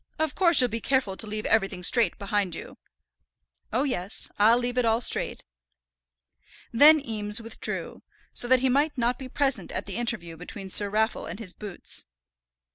Of 0.17 0.33
course 0.33 0.59
you'll 0.59 0.67
be 0.67 0.81
careful 0.81 1.15
to 1.15 1.27
leave 1.27 1.45
everything 1.45 1.83
straight 1.83 2.17
behind 2.17 2.55
you." 2.55 2.79
"Oh, 3.71 3.83
yes; 3.83 4.31
I'll 4.39 4.57
leave 4.57 4.79
it 4.79 4.83
all 4.83 4.99
straight." 4.99 5.43
Then 6.73 6.99
Eames 6.99 7.39
withdrew, 7.39 8.01
so 8.33 8.47
that 8.47 8.61
he 8.61 8.67
might 8.67 8.97
not 8.97 9.19
be 9.19 9.29
present 9.29 9.71
at 9.71 9.85
the 9.85 9.97
interview 9.97 10.37
between 10.37 10.71
Sir 10.71 10.89
Raffle 10.89 11.27
and 11.27 11.37
his 11.37 11.53
boots. 11.53 12.05